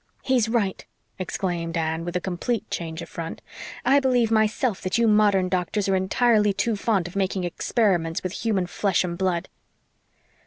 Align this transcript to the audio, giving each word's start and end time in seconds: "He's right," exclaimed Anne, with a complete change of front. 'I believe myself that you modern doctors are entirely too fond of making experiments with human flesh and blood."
"He's 0.23 0.49
right," 0.49 0.83
exclaimed 1.19 1.77
Anne, 1.77 2.03
with 2.05 2.15
a 2.15 2.19
complete 2.19 2.67
change 2.71 3.03
of 3.03 3.09
front. 3.09 3.39
'I 3.85 3.99
believe 3.99 4.31
myself 4.31 4.81
that 4.81 4.97
you 4.97 5.07
modern 5.07 5.47
doctors 5.47 5.87
are 5.87 5.95
entirely 5.95 6.53
too 6.53 6.75
fond 6.75 7.07
of 7.07 7.15
making 7.15 7.43
experiments 7.43 8.23
with 8.23 8.41
human 8.43 8.65
flesh 8.65 9.03
and 9.03 9.15
blood." 9.15 9.47